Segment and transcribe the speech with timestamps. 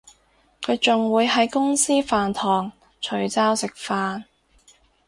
[0.63, 4.23] 佢仲會喺公司飯堂除罩食飯